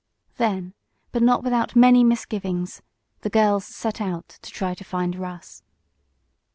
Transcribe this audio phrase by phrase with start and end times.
[0.37, 0.73] Then,
[1.11, 2.81] but not without many misgivings,
[3.21, 5.61] the girls set out to try to find Russ.